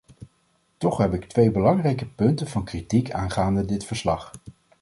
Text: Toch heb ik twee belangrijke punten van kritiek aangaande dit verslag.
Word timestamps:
Toch 0.77 0.97
heb 0.97 1.13
ik 1.13 1.25
twee 1.25 1.51
belangrijke 1.51 2.05
punten 2.05 2.47
van 2.47 2.63
kritiek 2.63 3.11
aangaande 3.11 3.65
dit 3.65 3.85
verslag. 3.85 4.31